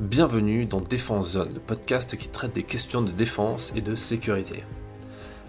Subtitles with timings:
[0.00, 4.62] Bienvenue dans Défense Zone, le podcast qui traite des questions de défense et de sécurité.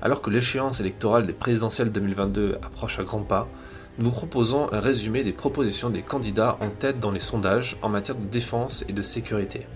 [0.02, 3.50] Alors que l'échéance électorale des présidentielles 2022 approche à grands pas,
[4.00, 7.90] nous vous proposons un résumé des propositions des candidats en tête dans les sondages en
[7.90, 9.68] matière de défense et de sécurité.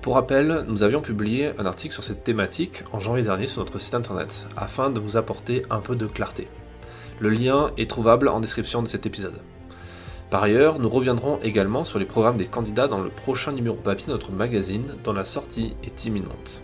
[0.00, 3.78] Pour rappel, nous avions publié un article sur cette thématique en janvier dernier sur notre
[3.78, 6.46] site internet, afin de vous apporter un peu de clarté.
[7.18, 9.40] Le lien est trouvable en description de cet épisode.
[10.32, 14.06] Par ailleurs, nous reviendrons également sur les programmes des candidats dans le prochain numéro papier
[14.06, 16.62] de notre magazine, dont la sortie est imminente.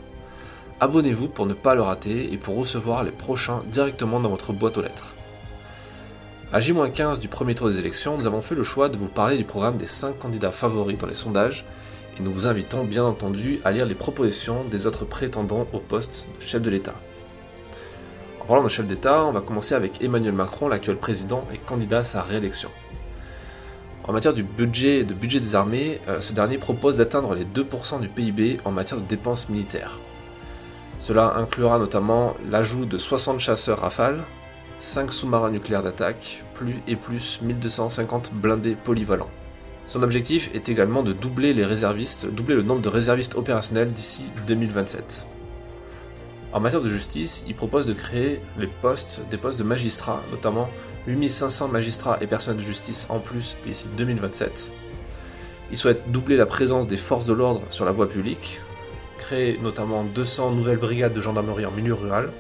[0.81, 4.79] Abonnez-vous pour ne pas le rater et pour recevoir les prochains directement dans votre boîte
[4.79, 5.15] aux lettres.
[6.51, 9.37] À J-15 du premier tour des élections, nous avons fait le choix de vous parler
[9.37, 11.67] du programme des 5 candidats favoris dans les sondages
[12.19, 16.31] et nous vous invitons bien entendu à lire les propositions des autres prétendants au poste
[16.41, 16.95] de chef de l'État.
[18.41, 21.99] En parlant de chef d'État, on va commencer avec Emmanuel Macron, l'actuel président et candidat
[21.99, 22.71] à sa réélection.
[24.09, 28.01] En matière du budget, de budget des armées, euh, ce dernier propose d'atteindre les 2%
[28.01, 30.01] du PIB en matière de dépenses militaires.
[30.99, 34.25] Cela inclura notamment l'ajout de 60 chasseurs Rafale,
[34.79, 39.31] 5 sous-marins nucléaires d'attaque, plus et plus 1250 blindés polyvalents.
[39.85, 44.25] Son objectif est également de doubler les réservistes, doubler le nombre de réservistes opérationnels d'ici
[44.47, 45.27] 2027.
[46.51, 50.71] En matière de justice, il propose de créer les postes, des postes de magistrats, notamment
[51.07, 54.71] 8500 magistrats et personnels de justice en plus d'ici 2027.
[55.71, 58.63] Il souhaite doubler la présence des forces de l'ordre sur la voie publique,
[59.19, 62.31] créer notamment 200 nouvelles brigades de gendarmerie en milieu rural.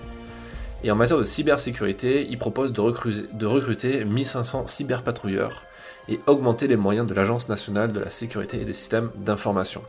[0.82, 5.64] Et en matière de cybersécurité, il propose de recruter, de recruter 1500 cyberpatrouilleurs
[6.08, 9.82] et augmenter les moyens de l'Agence nationale de la sécurité et des systèmes d'information.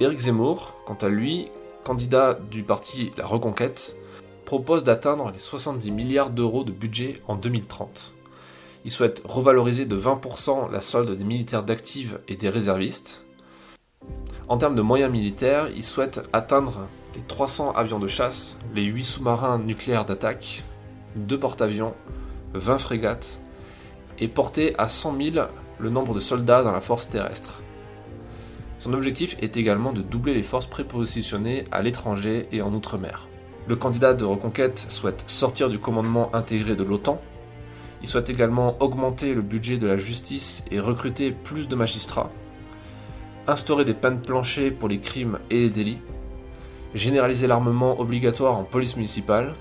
[0.00, 1.50] Éric Zemmour, quant à lui,
[1.84, 3.96] candidat du parti La Reconquête,
[4.44, 8.14] propose d'atteindre les 70 milliards d'euros de budget en 2030.
[8.84, 13.24] Il souhaite revaloriser de 20% la solde des militaires d'actifs et des réservistes.
[14.48, 19.04] En termes de moyens militaires, il souhaite atteindre les 300 avions de chasse, les 8
[19.04, 20.64] sous-marins nucléaires d'attaque,
[21.16, 21.94] 2 porte-avions,
[22.52, 23.40] 20 frégates,
[24.18, 25.46] et porter à 100 000
[25.78, 27.62] le nombre de soldats dans la force terrestre.
[28.84, 33.28] Son objectif est également de doubler les forces prépositionnées à l'étranger et en outre-mer.
[33.66, 37.18] Le candidat de reconquête souhaite sortir du commandement intégré de l'OTAN.
[38.02, 42.30] Il souhaite également augmenter le budget de la justice et recruter plus de magistrats.
[43.46, 46.02] Instaurer des peines planchées pour les crimes et les délits.
[46.94, 49.54] Généraliser l'armement obligatoire en police municipale.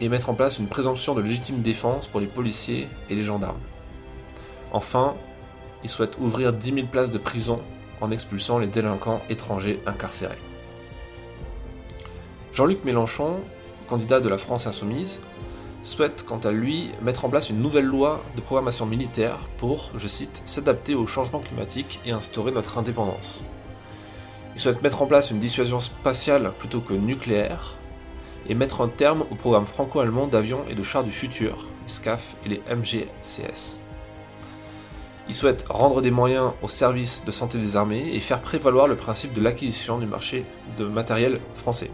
[0.00, 3.60] Et mettre en place une présomption de légitime défense pour les policiers et les gendarmes.
[4.72, 5.16] Enfin,
[5.84, 7.60] il souhaite ouvrir 10 000 places de prison
[8.00, 10.38] en expulsant les délinquants étrangers incarcérés.
[12.52, 13.40] Jean-Luc Mélenchon,
[13.86, 15.20] candidat de la France insoumise,
[15.82, 20.08] souhaite quant à lui mettre en place une nouvelle loi de programmation militaire pour, je
[20.08, 23.44] cite, s'adapter au changement climatique et instaurer notre indépendance.
[24.54, 27.76] Il souhaite mettre en place une dissuasion spatiale plutôt que nucléaire
[28.48, 32.36] et mettre un terme au programme franco-allemand d'avions et de chars du futur, les SCAF
[32.44, 33.80] et les MGCS.
[35.28, 38.96] Il souhaite rendre des moyens au service de santé des armées et faire prévaloir le
[38.96, 40.44] principe de l'acquisition du marché
[40.78, 41.90] de matériel français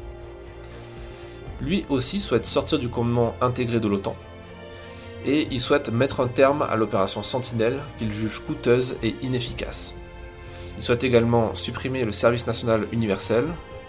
[1.62, 4.16] lui aussi souhaite sortir du commandement intégré de l'OTAN.
[5.24, 9.94] Et il souhaite mettre un terme à l'opération Sentinelle qu'il juge coûteuse et inefficace.
[10.76, 13.44] Il souhaite également supprimer le service national universel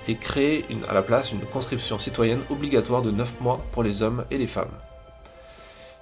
[0.08, 4.26] et créer à la place une conscription citoyenne obligatoire de 9 mois pour les hommes
[4.30, 4.72] et les femmes.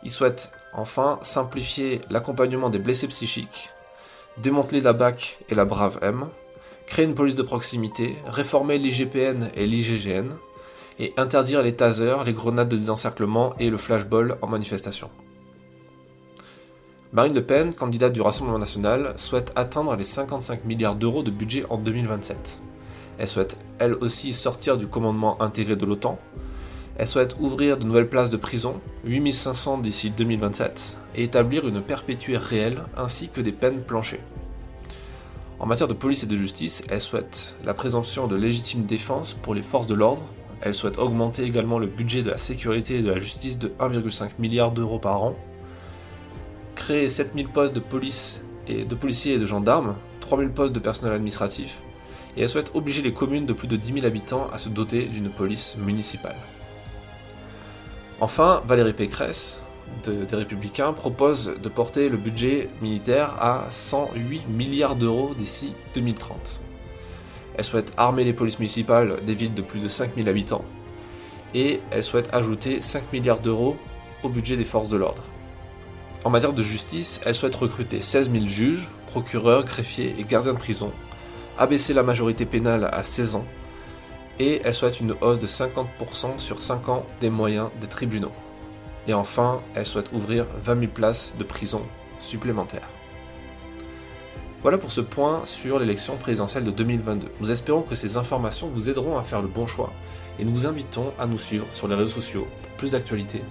[0.03, 3.69] Il souhaite enfin simplifier l'accompagnement des blessés psychiques,
[4.37, 6.27] démanteler la BAC et la Brave M,
[6.85, 10.35] créer une police de proximité, réformer l'IGPN et l'IGGN,
[10.99, 15.09] et interdire les tasers, les grenades de désencerclement et le flashball en manifestation.
[17.13, 21.65] Marine Le Pen, candidate du Rassemblement national, souhaite atteindre les 55 milliards d'euros de budget
[21.69, 22.61] en 2027.
[23.17, 26.19] Elle souhaite elle aussi sortir du commandement intégré de l'OTAN.
[27.01, 32.37] Elle souhaite ouvrir de nouvelles places de prison, 8500 d'ici 2027, et établir une perpétuée
[32.37, 34.19] réelle ainsi que des peines planchées.
[35.57, 39.55] En matière de police et de justice, elle souhaite la présomption de légitime défense pour
[39.55, 40.21] les forces de l'ordre
[40.61, 44.33] elle souhaite augmenter également le budget de la sécurité et de la justice de 1,5
[44.37, 45.35] milliard d'euros par an,
[46.75, 51.79] créer 7000 postes de de policiers et de gendarmes, 3000 postes de personnel administratif,
[52.37, 55.05] et elle souhaite obliger les communes de plus de 10 000 habitants à se doter
[55.05, 56.37] d'une police municipale.
[58.21, 59.63] Enfin, Valérie Pécresse,
[60.05, 66.61] des Républicains, propose de porter le budget militaire à 108 milliards d'euros d'ici 2030.
[67.57, 70.63] Elle souhaite armer les polices municipales des villes de plus de 5000 habitants.
[71.55, 73.75] Et elle souhaite ajouter 5 milliards d'euros
[74.21, 75.23] au budget des forces de l'ordre.
[76.23, 80.59] En matière de justice, elle souhaite recruter 16 000 juges, procureurs, greffiers et gardiens de
[80.59, 80.91] prison,
[81.57, 83.45] abaisser la majorité pénale à 16 ans,
[84.41, 88.31] et elle souhaite une hausse de 50% sur 5 ans des moyens des tribunaux.
[89.07, 91.83] Et enfin, elle souhaite ouvrir 20 000 places de prison
[92.17, 92.89] supplémentaires.
[94.63, 97.27] Voilà pour ce point sur l'élection présidentielle de 2022.
[97.39, 99.93] Nous espérons que ces informations vous aideront à faire le bon choix
[100.39, 103.43] et nous vous invitons à nous suivre sur les réseaux sociaux pour plus d'actualités,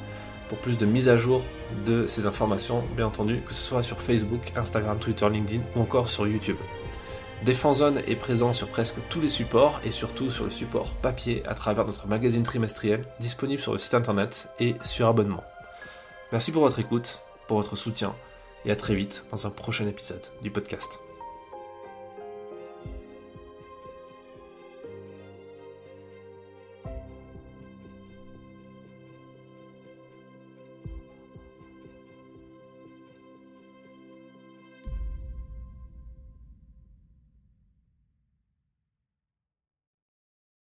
[0.49, 1.43] pour plus de mise à jour
[1.87, 6.09] de ces informations, bien entendu, que ce soit sur Facebook, Instagram, Twitter, LinkedIn ou encore
[6.09, 6.57] sur YouTube.
[7.45, 11.43] Défense Zone est présent sur presque tous les supports et surtout sur le support papier
[11.47, 15.43] à travers notre magazine trimestriel disponible sur le site internet et sur abonnement.
[16.33, 18.15] Merci pour votre écoute, pour votre soutien
[18.67, 21.01] et à très vite dans un prochain épisode du podcast.